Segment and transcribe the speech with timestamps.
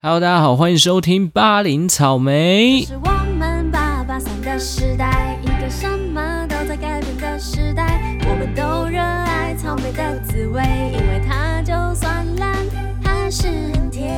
[0.00, 2.82] Hello，大家好，欢迎收听巴林草莓。
[2.82, 8.16] 是我们八八三的时代，一个什么都在改变的时代。
[8.30, 12.54] 我们都热爱草莓的滋味，因为它就算烂，
[13.02, 14.14] 还是很甜。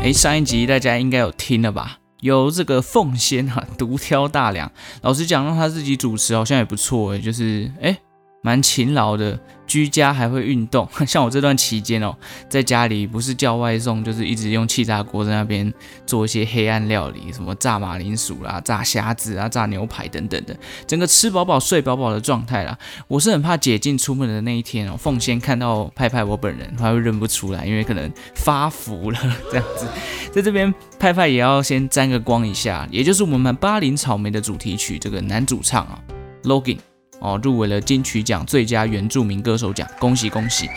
[0.00, 1.98] 哎，上一集大家应该有听了吧？
[2.20, 4.70] 有这个凤仙哈，独挑大梁。
[5.02, 7.98] 老实讲，让他自己主持好像也不错哎，就是哎。
[8.40, 10.88] 蛮勤劳的，居家还会运动。
[11.06, 12.14] 像我这段期间哦，
[12.48, 15.72] 在家里不是叫外送，就是一直用气炸锅在那边
[16.06, 20.56] 做一些黑暗料理，什么炸马铃薯啦、炸虾子啊、炸牛排等等的，
[20.86, 22.78] 整个吃饱饱、睡饱饱的状态啦。
[23.08, 29.18] 我是很怕解禁出门的那一天哦，奉先看到派派我本人，他会认不出来，因为可能发福了
[29.50, 29.86] 这样子。
[30.32, 35.98] 在这边，派派也要先沾个光一下，也就是我们巴林草莓的主题曲这个男主唱啊
[36.44, 36.78] ，Logan。
[37.20, 40.68] 哦，入围了金曲奖最佳原住民歌手奖，恭喜恭喜！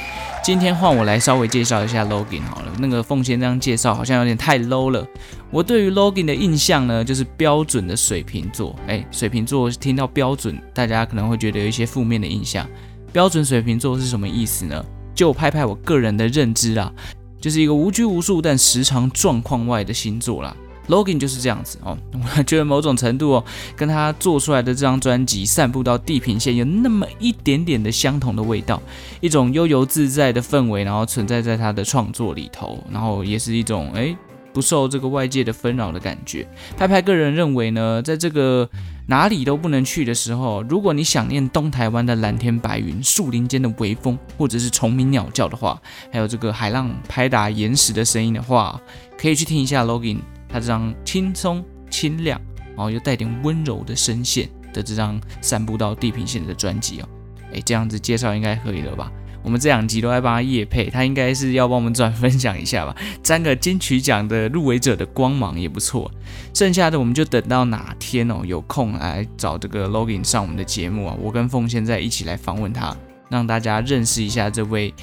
[0.44, 5.06] 今天换我来稍微介绍一下 Logan 好了，那个奉先这样介绍好像有点太 low 了。
[5.52, 8.76] 我对于 Logan 的印象呢，就是标准的水瓶座。
[8.88, 12.68] 哎，水瓶座听到标准，大家可能会觉得有一些负面的印象。
[13.14, 14.84] 标准水瓶座是什么意思呢？
[15.14, 16.92] 就拍拍我个人的认知啦，
[17.40, 20.56] 就是一个无拘无束但时常状况外的星座啦。
[20.88, 21.98] Logan 就是这样子哦，
[22.38, 28.82] 我觉得某种程度哦，跟他做出来的这张专辑散布到地平线有那么一点点的相同的味道，
[29.22, 34.16] 一种悠游自在的氛围，然后存在在他的创作里头，然后也是一种哎
[34.54, 36.46] 不受这个外界的纷扰的感觉。
[36.76, 38.70] 拍拍个人认为呢，在这个
[39.08, 48.78] 哪里都不能去的时候，如果你想念东台湾的蓝天白云、树林间的微风，或者是虫鸣鸟叫的话，还有这个海浪拍打岩石的声音的话，
[49.18, 50.18] 可以去听一下 Logan。
[50.52, 52.40] 他这张轻松、清亮，
[52.76, 57.10] 然后又带点温柔的声线的这张散布到地平线的专辑哦，
[57.54, 59.12] 哎，这样子介绍应该可以了吧？
[59.44, 66.12] 我们这两集都在帮他夜配，他应该是要帮我们转分享一下吧，沾个金曲奖的入围者的光芒也不错。
[66.54, 72.96] 剩下的我们就等到哪天哦有空来找这个 Logan 上我们的节目啊，我跟凤现在一起来访问他，
[73.32, 74.94] 让大家认识一下这位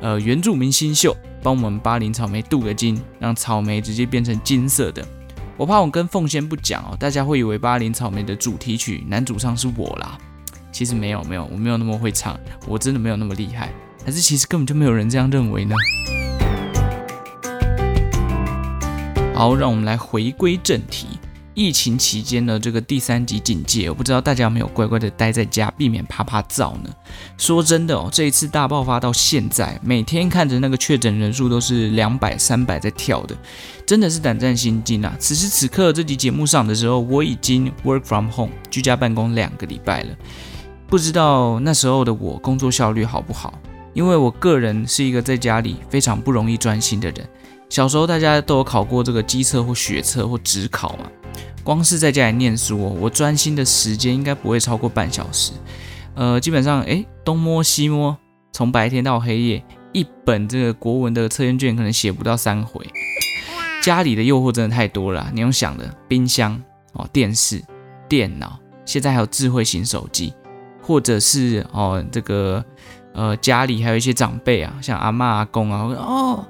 [0.00, 1.14] 呃原住民新秀。
[1.42, 5.06] 帮我们巴林草莓镀个金，让草莓直接变成金色的。
[5.58, 10.16] 我怕我跟凤仙不讲哦，大家会以为巴林草莓的主题曲男主唱是我啦。
[10.72, 13.70] 其实没有没有，我没有那么会唱，我真的没有那么厉害。
[14.06, 15.74] 还是其实根本就没有人这样认为呢？
[19.34, 21.08] 好，让我们来回归正题。
[21.54, 26.90] 疫情期间呢，这个第三级警戒，我不知道大家有没有乖乖的待在家，避免啪啪照呢？
[27.38, 33.36] 说真的哦，这一次大爆发到现在，每天看着那个确诊人数都是两百、三百在跳的，
[33.86, 35.14] 真的是胆战心惊啊！
[35.20, 40.08] 此时此刻这集节目上的时候，我已经 work from home 居家办公两个礼拜了，
[40.88, 43.54] 不知道那时候的我工作效率好不好？
[43.92, 47.24] 因为我个人是一个在家里非常不容易专心的人。
[47.70, 51.06] 小时候大家都有考过这个机测或学测或职考嘛。
[51.62, 55.52] 光是在家里念书哦，我专心的时间应该不会超过半小时。
[56.14, 58.16] 呃，基本上哎，东摸西摸，
[58.52, 62.86] 从白天到黑夜，一本这个国文的测验卷可能写不到三回。
[63.82, 66.60] 家里的诱惑真的太多了，你用想的，冰箱
[66.92, 67.62] 哦，电视、
[68.08, 70.32] 电脑，现在还有智慧型手机，
[70.80, 72.64] 或者是哦这个
[73.12, 76.46] 呃家里还有一些长辈啊，像阿妈阿公啊，哦，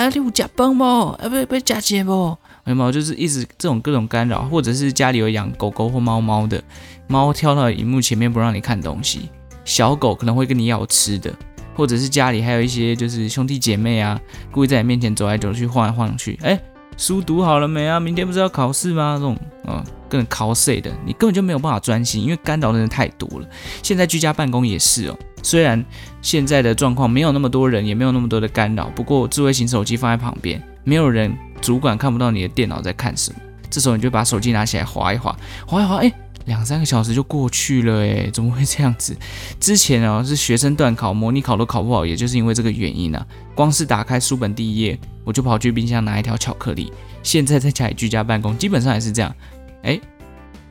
[0.00, 0.82] 啊你有加饭不？
[0.82, 2.34] 啊不不加钱不？
[2.64, 6.62] 有没有就是一直这种各种干扰，或者是家里有养狗狗或猫猫的，
[7.06, 9.28] 猫跳到荧幕前面不让你看东西，
[9.62, 11.30] 小狗可能会跟你要吃的，
[11.74, 14.18] 或者是家里还有一些就是兄弟姐妹啊，
[14.50, 16.58] 故意在你面前走来走去晃来晃去，哎，
[16.96, 18.00] 书读好了没啊？
[18.00, 19.16] 明天不是要考试吗？
[19.18, 23.46] 这种嗯，跟考试的，你根本就没有办法专心，因为干扰的人太多了。
[23.82, 25.84] 现在居家办公也是哦，虽然
[26.22, 31.36] 现在的状况没有那么多人，也没有那么多的干扰，不过智慧型手机放在旁边，没有人。
[31.60, 36.10] 主管看不到你的电脑在看什么，这时候你就把手机拿起来划一划，划一划，哎，
[36.46, 39.14] 两三个小时就过去了，哎，怎么会这样子？
[39.60, 43.26] 之前啊是学生断考，模拟考都考不好，也就是因为这个原因啊。
[43.54, 46.90] 光是打开书本第一页，我就跑去冰箱拿一条巧克力。
[47.22, 49.36] 现在在家里居家办公，基本上也是这样，
[49.82, 50.00] 哎，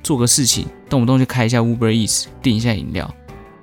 [0.01, 3.13] 做个事情，动不动就开一下 Uber Eats，订一下饮料。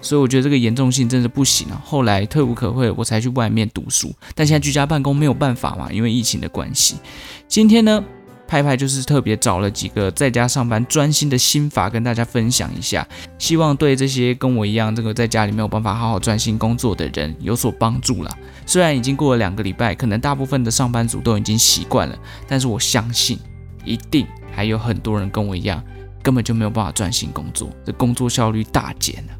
[0.00, 1.82] 所以我觉得这个严重性真的不行啊！
[1.84, 4.12] 后来退无可退，我才去外面读书。
[4.34, 6.96] 但现在居家办公没有办法嘛，因为疫情的关系。
[7.48, 8.04] 今天呢，
[8.46, 13.06] 派派就是特别找了几个在家上班专心的心法跟大家分享一下，
[13.38, 18.36] 希望对这些跟我一样这个在家里没有办法好好专心工作的人有所帮助啦。
[18.64, 22.16] 虽然已经过了两个礼拜，可能大部分的上班族都已经习惯了，
[22.46, 23.38] 但是我相信
[23.84, 25.82] 一定还有很多人跟我一样，
[26.22, 29.32] 根本就没有办法专心工作，这工作效率大减了。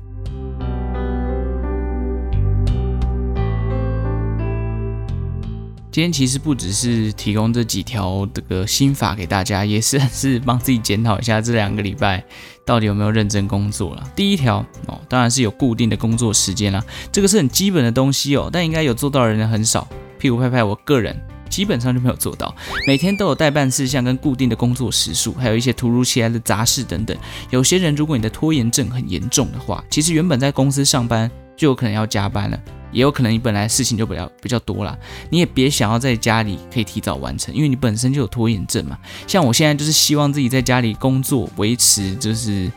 [5.97, 12.23] 今天其实不只是提供这几条这个心法给大家，也是是帮自己检讨一下这两个礼拜
[12.67, 14.07] 到底有没有认真工作了。
[14.15, 14.59] 第一条
[14.89, 19.89] 哦，当然是有固定的工作时间啦，这个是很基本的东西哦，但应该有做到的人很少。
[20.19, 22.55] 屁股拍拍，我个人基本上就没有做到，
[22.87, 27.17] 每天都有代办事项跟固定的工作时数，还有一些突如其来的杂事等等。
[27.49, 32.61] 有些人如果你的拖延症很严重的话，其实原本在公司上班就有可能要加班了。
[32.97, 34.97] 也有可能你本来事情就比较比较多啦，
[35.29, 38.99] 你也别想要在家里可以提早完成，因为你本身就有拖延症嘛。
[39.27, 42.73] 像我现在就是希望自己在家里工作，维持就是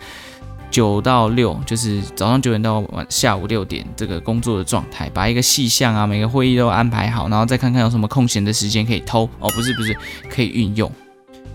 [0.70, 9.96] 九到六，就是早上九点到晚下午六点这个工作的状态，把一个细项啊，每个会议都安排好，然后再看看有什么空闲的时间可以偷哦，不是不是
[10.30, 10.92] 可以运用。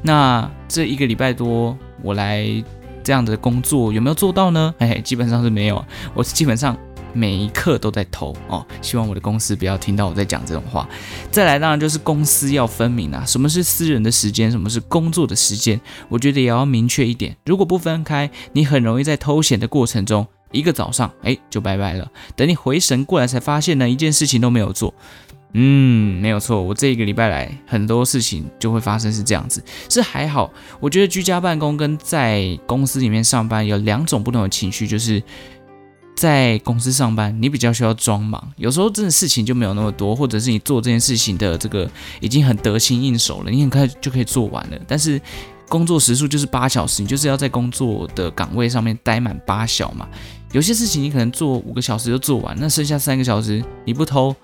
[0.00, 2.46] 那这一个礼拜多我来
[3.02, 4.74] 这样的工作有没有做到呢？
[4.78, 5.84] 嘿，基本上是没有，
[6.14, 6.74] 我是基本上。
[7.14, 10.86] 每一刻都在偷哦，希望我的公司不要听到我在讲这种话。
[11.30, 17.36] 再来，当然就是公司要分明啊，什么是私人的时间，什么是工作的时间，我觉得也要明确一点。
[17.46, 22.10] 如果不分开，你很容易在偷闲的过程中，一个早上哎就拜拜了。
[22.34, 24.92] 等你回神过来，才发现呢一件事情都没有做。
[25.56, 30.52] 嗯，没有错，我这一个礼拜来很多事情就会发生是这样子，是还好。
[30.80, 35.22] 我觉得居家办公跟在公司里面上班有两种不同的情绪，就是。
[36.14, 41.90] 在公司上班，你比较需要装忙，有时候真的事情就没有那么多，或者是你做这件事情的这个
[42.20, 44.78] 已经很得心应手了，你很快就可以做完了。
[44.86, 45.20] 但是
[45.68, 50.08] 工作时数就是八小时，你就是要在工作的岗位上面待满八小嘛。
[50.52, 54.34] 有些事情你可能做五个小时就做完，那剩下三个小时你不偷，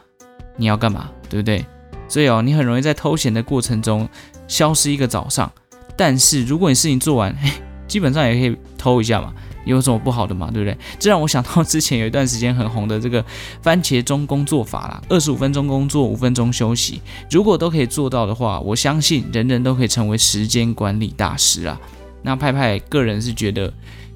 [0.56, 1.08] 你要干嘛？
[1.28, 1.64] 对不对？
[2.08, 4.08] 所以哦，你很容易在偷闲的过程中
[4.48, 5.50] 消失一个早上。
[5.96, 7.48] 但是如果你事情做完，嘿，
[7.86, 9.34] 基本上也可以偷一下嘛。
[9.66, 10.50] 有什么不好的嘛？
[10.50, 10.76] 对不对？
[10.98, 13.22] 这让我想到之前有一段时间很红的这个
[13.60, 17.02] 番茄钟工作法啦，二十五分钟工作，五分钟休息。
[17.30, 21.78] 如果都可以做到的话，我相信人人都可以成为时间管理大师啊。
[22.22, 23.72] 那派派个人是觉得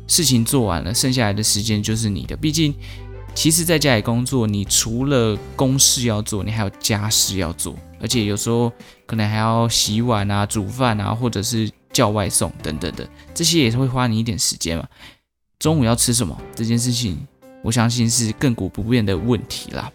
[0.06, 2.34] 事情做完了，剩下来的时间就是你的。
[2.34, 2.74] 毕竟，
[3.34, 8.72] 其实在家里工作，你除了公事要做，你还有家事要做，而且有时候
[9.06, 14.86] 可能还要洗碗啊、煮饭啊，或者是叫外送等等的，这些也是会花你一点时间嘛。
[15.58, 17.26] 中午要吃什么这件事情，
[17.62, 19.90] 我相信是亘古不变的问题啦。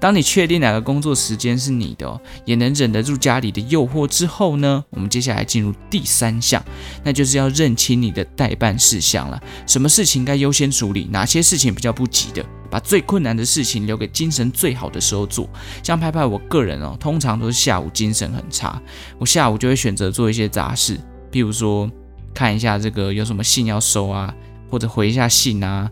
[0.00, 6.64] 当你确定哪个工作时间是你的，也能忍得住家里的诱惑之后呢，我们接下来进入第三项，
[7.04, 9.40] 那就是要认清你的代办事项了。
[9.66, 15.48] 什么事情该优先处理，哪些事情比较不急的，把最困难的事情留给精神最好的时候做。
[15.82, 18.80] 像拍拍我个人哦，通常都是下午精神很差，
[19.18, 20.98] 我下午就会选择做一些杂事，
[21.30, 21.90] 譬如说
[22.34, 24.34] 看一下这个有什么信要收啊。
[24.70, 25.90] 或者回一下信啊，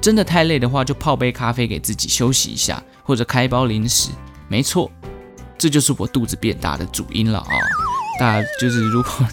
[0.00, 4.10] 真的太累的话，就泡杯咖啡给自己休息一下，或者开包零食。
[4.46, 4.88] 没错，
[5.58, 7.50] 这就是我肚子变大的主因了啊！
[8.20, 9.26] 大家就是如果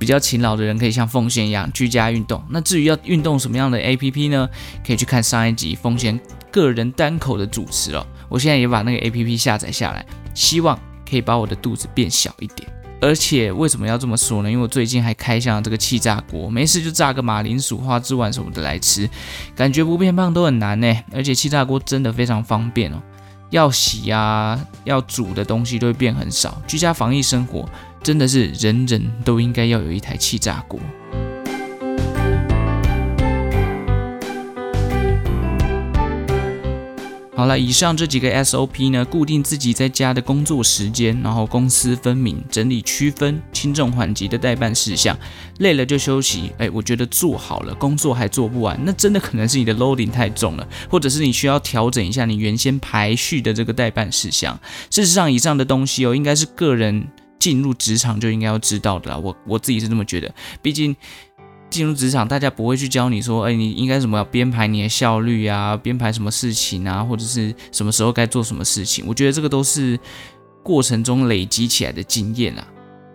[0.00, 2.42] 比较勤劳的人，可以像奉贤一样居家运动。
[2.48, 4.48] 那至于要运动什么样的 A P P 呢？
[4.84, 6.18] 可以去看上一集奉贤
[6.50, 8.04] 个人单口的主持哦。
[8.30, 10.04] 我现在也把那个 A P P 下载下来，
[10.34, 12.66] 希望可以把我的肚子变小一点。
[13.02, 14.50] 而且为什么要这么说呢？
[14.50, 19.08] 因为我最近还开箱了这个气炸锅，没事就炸个马铃薯、花枝丸什么的来吃，
[19.54, 20.96] 感觉不变胖都很难呢。
[21.12, 23.00] 而且气炸锅真的非常方便哦，
[23.50, 26.60] 要洗啊、要煮的东西都会变很少。
[26.66, 27.66] 居家防疫生活
[28.02, 30.80] 真的是人人都应该要有一台气炸锅。
[37.36, 45.16] 好了，以上这几个 SOP 呢，固定自己在家的工作时间，然后公私分明，整理区分轻重缓急的代办事项，
[45.60, 46.52] 累了就休息。
[46.58, 54.60] 哎，我觉得做好了，工作还做不完，那真的可能是你的 loading 太重了，或者是你需要调整一下你原先排序的这个代办事项。
[54.90, 57.06] 事实上，以上的东西哦，应该是个人
[57.40, 59.18] 进入职场就应该要知道的啦。
[59.18, 60.32] 我我自己是这么觉得，
[60.62, 60.94] 毕竟。
[61.70, 69.04] 进入职场，大家不会去教你说，哎，你应该怎么样编排你的效率啊，编排什么事情啊，或者是什么时候该做什么事情。
[69.06, 69.96] 我觉得这个都是
[70.64, 72.66] 过程中累积起来的经验啊。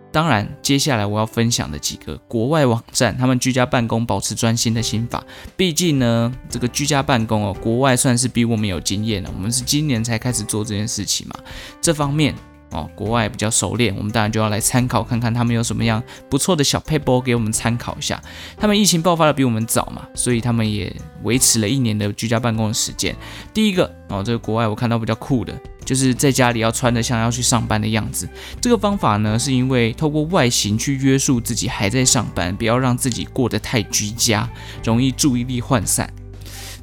[0.10, 5.22] 当然，接下来我要分享的几个国外网站，他们居家办公保持专心的心法。
[5.58, 9.30] 毕竟呢，这个居家办公哦，国外算是比我们有经验了。
[9.36, 11.36] 我们是今年才开始做这件事情嘛，
[11.82, 12.34] 这方面。
[12.72, 18.22] 哦，国外比较熟练，我们当然就要来参考看看他们有什么样不错的小配波给我们参考一下。
[18.58, 20.94] 他们疫情爆发的比我们早嘛，所以他们也
[21.24, 23.16] 维持了一年的居家办公的时间。
[23.54, 25.54] 第一个哦，这个国外我看到比较酷的，
[25.86, 28.28] 就是在家里要穿的像要去上班的样子。
[28.60, 34.50] 这个方法呢，是因为透过外形去约束自己还在上班，不要让自己过得太居家，
[34.84, 36.12] 容易注意力涣散。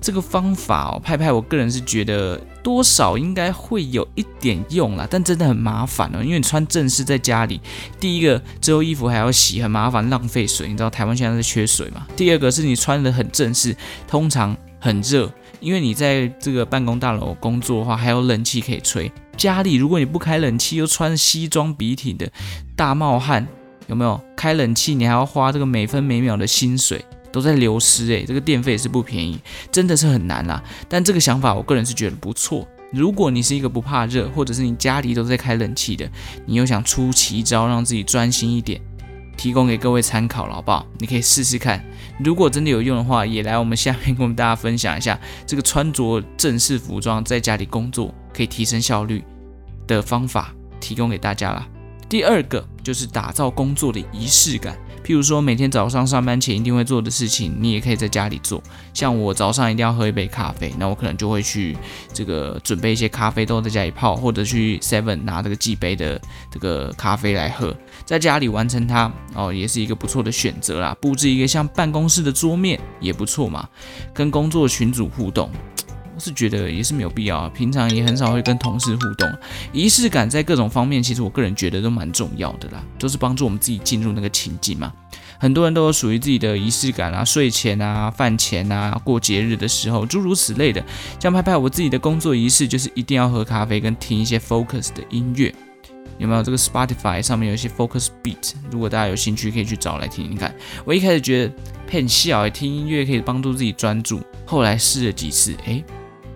[0.03, 7.61] 这个方法哦，派派我个人是觉得多少应该会有一点用啦，但真的很麻烦哦，因为你穿正式在家里，
[8.01, 10.67] 第一个之后衣服还要洗，很麻烦，浪费水。
[10.67, 12.07] 你知道台湾现在是缺水嘛？
[12.17, 13.77] 第二个是你穿的很正式，
[14.09, 19.11] 通常很热，因为你在这个办公大楼工作的话，还有冷气可以吹。
[19.37, 22.31] 家里如果你不开冷气，又穿西装笔挺的，
[22.75, 23.47] 大冒汗，
[23.87, 24.21] 有没有？
[24.37, 27.05] 开冷气你还要花这个每分每秒的薪水。
[27.33, 30.63] 都在流失诶，这个电费也是不便宜，真的是很难啦。
[30.89, 32.69] 但这个想法我个人是觉得不错。
[32.93, 36.07] 如果你是一个不怕热，或者是你家里都在开冷气的，
[36.45, 38.79] 你又想出奇招让自己专心一点，
[39.35, 40.87] 提供给各位参考了，好不好？
[40.99, 41.83] 你可以试试看。
[42.23, 49.25] 如果真的有用的话，也来我们下面跟我们大家分享一下这个穿着正式服装在家里工作可以提升效率
[49.87, 51.67] 的方法，提供给大家啦。
[52.11, 54.77] 第二个就是打造工作的仪式感。
[55.05, 58.63] 譬如说，每天早上上班前一定会做的事情，你也可以在家里做。
[58.95, 61.77] 像我早上一定要喝一杯咖啡，那我可能就会去
[62.13, 70.97] 这个准备一些咖啡豆在家里泡，或者去 Seven 拿这个寄杯的这个咖啡来喝，在家里完成它哦，也是一个不错的选择啦。
[71.01, 73.69] 布置一个像办公室的桌面也不错嘛，
[74.15, 75.51] 跟工作群组互动。
[76.23, 79.29] 是觉得也是没有必要啊，平常也很少会跟同事互动。
[79.73, 84.93] 仪式感在各种方面，其实我个人觉得都蛮重要的啦，都是帮助我们自己进入那个情境嘛。
[85.41, 90.81] 很多人都有属于自己的仪式感啊，睡前啊、饭前啊、过节日的时候，诸如此类的。
[91.19, 95.53] 像拍拍我自己的工作仪式，就是一定要喝咖啡跟听一些 focus 的音乐。
[96.19, 98.53] 有没有这个 Spotify 上面有一些 focus beat？
[98.71, 100.55] 如果大家有兴趣，可以去找来听听看。
[100.85, 101.53] 我一开始觉得
[101.91, 105.83] 很笑，听音乐可以帮助自己专注，后来试了几次，哎。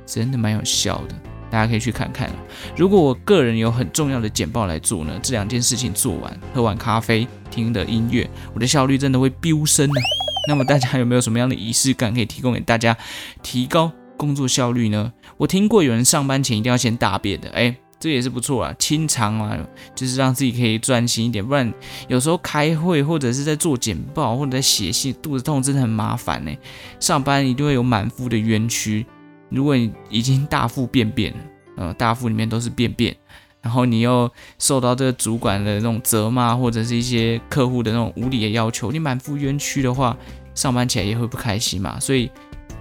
[0.06, 1.14] 真的蛮有效的，
[1.50, 2.30] 大家可以去看看
[2.76, 10.00] 如果我个人有很重要的简报来做呢，这两件事情做完，喝完咖啡，听的音乐，我的效率真的会飙升呢。
[10.48, 12.96] 那么大家有没有什么样的仪式感可以提供给大家，
[13.42, 15.12] 提高工作效率呢？
[15.36, 19.58] 我听过有人上班前一定要先大便的，哎，这也是不错啊，清肠啊，
[19.94, 21.44] 就是让自己可以专心一点。
[21.44, 21.74] 不然
[22.06, 26.52] 有时候开会或者是在做简报或者在写信，肚子痛真的很麻烦呢。
[27.00, 29.04] 上班一定会有满腹的冤屈。
[29.48, 31.38] 如果你已经大腹便便了，
[31.76, 33.14] 呃，大腹里面都是便便，
[33.62, 40.16] 然后你又受到这个主管的那种责骂，或者是一些客户的那种无理的要求，你满腹冤屈的话，
[40.54, 42.00] 上班起来也会不开心嘛。
[42.00, 42.30] 所以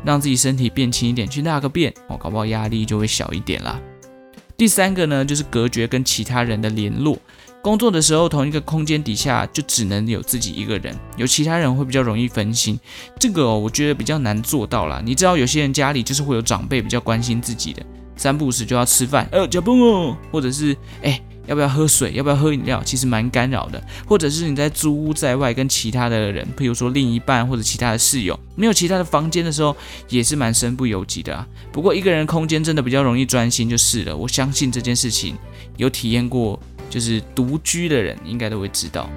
[0.04, 3.80] 让自己身体变轻一点，去拉个便，哦，搞不好压力就会小一点啦。
[4.58, 7.20] 第三个呢，就是隔绝跟其他人的联络。
[7.66, 12.80] 工作的时候，同一个空间底下就只能有自己一个人，有其他人会比较容易分心。
[13.20, 15.02] 这个我觉得比较难做到啦。
[15.04, 17.84] 你知道，有些人家里就是会有长辈比较关心自己的，
[18.16, 23.84] 三不五时就要吃饭，呃，脚崩哦，或者是哎，要不要喝水，要不要喝饮料，其实蛮干扰的。
[24.06, 29.76] 或者是你在租屋在外，跟其他的人，譬如说另一半或者其他的室友，没有其他的房间的时候，
[30.10, 31.48] 也是蛮身不由己的啊。
[31.72, 34.16] 不过一个人空间真的比较容易专心就是了。
[34.16, 35.36] 我相信这件事情
[35.78, 36.60] 有体验过。
[36.89, 39.10] 就是独居的人应该都会知道。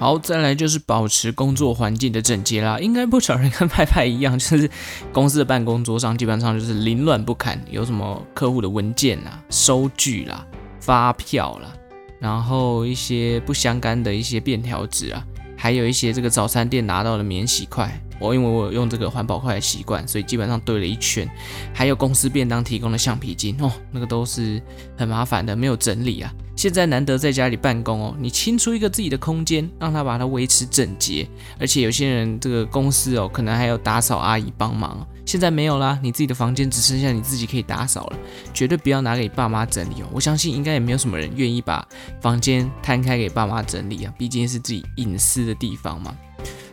[0.00, 2.78] 好，再来就是保持工作环境的整洁啦。
[2.78, 4.70] 应该不少人跟派派一样， 就是
[5.12, 10.46] 公司的办公桌上基本上就是凌乱不堪，有什么客户的文件啦、收据啦、
[10.80, 11.72] 发票啦，
[12.20, 18.00] 然后一些不相干的一些便条纸啊，还有一些这个早餐店拿到的免洗筷。
[18.18, 21.28] 我因为我有用这个环保筷的习惯，所以基本上堆了一圈，
[21.72, 24.60] 还有公司便当提供的橡皮筋哦，那个都是
[24.96, 26.32] 很麻烦的，没有整理啊。
[26.56, 31.28] 现在难得在家里办公哦，你清出一个自己的空间，让他把它维持整洁，
[31.60, 38.18] 而且有些人这个公司哦，可能还有打扫阿姨帮忙，现在没有啦，你自己的房间只剩下你自己可以打扫了，
[38.52, 40.08] 绝对不要拿给爸妈整理哦。
[40.12, 41.86] 我相信应该也没有什么人愿意把
[42.20, 46.12] 房间摊开给爸妈整理啊，毕竟是自己隐私的地方嘛，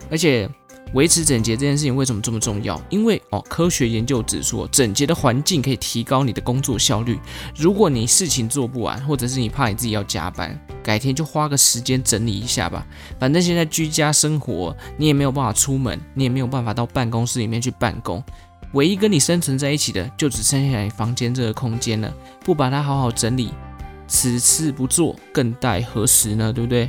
[0.10, 0.50] 而且。
[0.94, 2.82] 维持整洁这件事情为什么这么重要？
[2.90, 7.20] 因为哦，科学研究指出，整洁的环境可以提高你的工作效率。
[7.56, 12.86] 如果你事情做不完，或者是你怕你自己要加班，改天就花个时间整理一下吧。
[13.20, 18.24] 反正现在居家生活，你也没有办法出门，你也没有办法到办公室里面去办公，
[18.74, 22.14] 唯一跟你生存在一起的，就只剩下你房间这个空间了。
[22.42, 23.50] 不把它好好整理，
[24.08, 26.54] 此次不做，更待何时呢？
[26.54, 26.88] 对不对？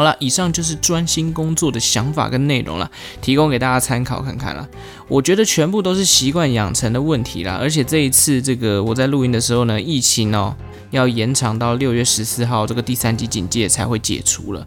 [0.00, 2.90] 好了，以上就是专心工作的想法跟内容了，
[3.20, 4.66] 提供给大家参考看看了。
[5.08, 10.56] 我觉得全部都是习惯养成的问题啦，而且这一次这个我在录音的时候呢，疫情哦
[10.90, 14.66] 要延长到六月十四号这个第三级警戒才会解除了。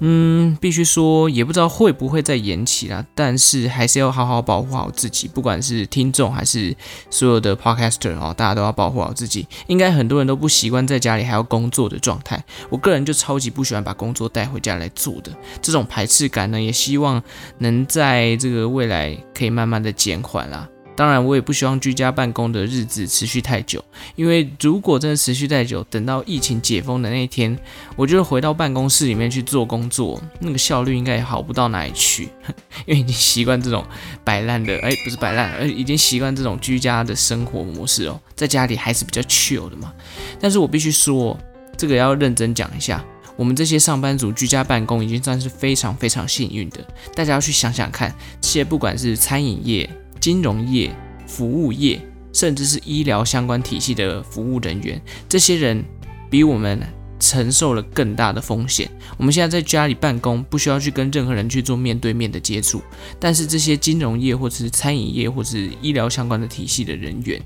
[0.00, 3.04] 嗯，必须说，也不知道会不会再延期啦。
[3.14, 6.74] 但是还是要好好保护好自己，不管是听众还是
[7.10, 9.46] 所有的 podcaster 哦，大家都要保护好自己。
[9.66, 15.30] 应该很多人都不习惯在家里还要工作的状态，我个人就超级不喜欢把工作带回家来做的，
[15.60, 17.22] 这种排斥感呢，也希望
[17.58, 20.66] 能在这个未来可以慢慢的减缓啦。
[21.00, 23.82] 当然，我也不希望居家办公的日子持续太久，
[24.16, 27.58] 因为如果真的持续太久，等到疫情解封的那一天，
[27.96, 32.24] 我觉得回到办公室里面去做工作，那个效率应该也好不到哪里去，
[32.84, 33.82] 因为已经习惯这种
[34.22, 39.94] 摆烂的，哎，不是摆烂，而已经习惯这种居家的生活模式哦，在家里还是比较 chill 的嘛。
[40.38, 41.34] 但是我必须说，
[41.78, 43.02] 这个要认真讲一下，
[43.40, 49.88] 我们这些上班族居家办公已经算是非常非常幸运的，大家要去想想看，这些不管是餐饮业。
[50.20, 50.94] 金融业、
[51.26, 51.98] 服务业，
[52.34, 55.82] 甚至是医疗相关体系的服务人员，这些人
[56.28, 56.78] 比我们
[57.18, 58.86] 承受了更大的风险。
[59.16, 62.82] 我们现在在家里办公，不需要去跟任何人去做面对面的接触，
[63.18, 67.40] 但是这些金融业或者是餐饮业或者是医疗相关的体系的人员，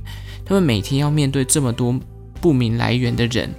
[0.45, 1.97] 他们每天要面对这么多
[2.41, 3.55] 不明来源的人。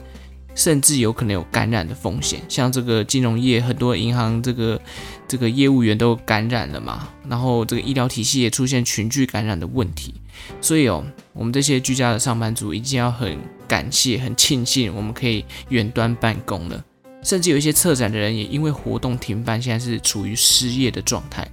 [0.55, 4.81] 甚至有可能有感染的风险，像这个金融业，很多银行这个
[5.27, 10.13] 这个业务员都感染了嘛，然后这个医疗体系也出现群聚感染的问题，
[10.61, 16.81] 所以哦，我们这些居家的上班族一定要很感谢、很庆幸我们可以远端办公了，
[17.21, 21.45] 甚至有一些策展的人也因为活动停办，现在是处于失业的状态，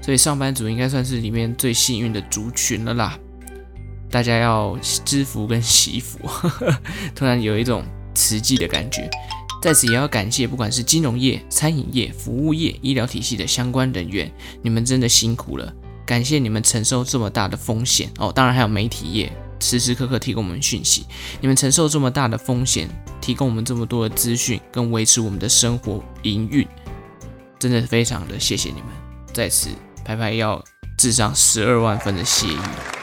[0.00, 3.18] 所以上班族应该算是里面最幸运的族群了啦，
[4.08, 6.18] 大家要知福跟惜福，
[7.16, 7.82] 突然有一种。
[8.14, 9.08] 实际的感觉，
[9.62, 14.30] 在此也要感谢，不管是金融业、餐饮业、服务业、医疗体系的相关人员，
[14.62, 15.72] 你们真的辛苦了，
[16.06, 18.32] 感谢你们承受这么大的风险哦。
[18.32, 21.04] 当然还有媒体业，时时刻刻提供我们讯息，
[21.40, 22.88] 你们承受这么大的风险，
[23.20, 26.66] 提供我们这么多的资讯，跟维持我们的生活营运，
[27.58, 28.88] 真的非常的谢谢你们。
[29.32, 29.68] 在此，
[30.04, 30.62] 拍拍要
[30.96, 32.99] 致上十二万分的谢意。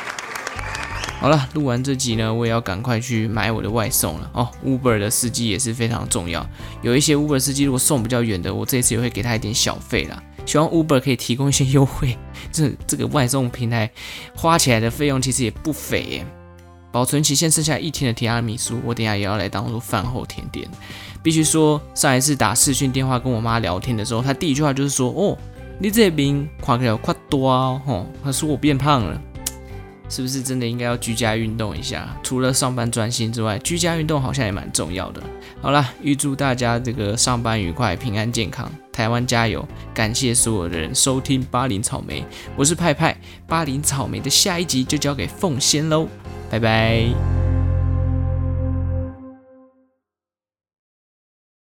[1.19, 4.47] 好了，录完这集呢，我也要赶快去买我的外送了哦。
[4.63, 6.47] Uber 的司机也是非常重要，
[6.83, 10.21] 有一些 Uber 司机如果送比较远的，我这次也会给他一点小费啦。
[10.45, 12.15] 希望 Uber 可以提供一些优惠。
[12.53, 13.89] 这这个外送平台
[14.35, 16.25] 花起来的费用其实也不菲耶。
[16.91, 20.67] 保存期限剩下一天的提拉米苏，我等下也要来当做饭后甜点。
[21.23, 25.37] 必须说，上一次打视讯电话跟我妈聊天的时候，她第一句话就是说：“哦，
[25.79, 29.21] 你这边快了快多哦。”，她说我变胖了。
[30.09, 32.07] 是不是真的应该要居家运动一下？
[32.23, 35.21] 除了上班专心之外，居家运动好像也蛮重要的。
[35.61, 39.67] 好了，预祝大家这个上班愉快、平安健康，台湾加油！
[39.93, 42.23] 感谢所有的人收听巴林草莓，
[42.55, 43.17] 我是派派。
[43.47, 46.07] 巴林草莓的下一集就交给凤仙喽，
[46.49, 47.36] 拜拜。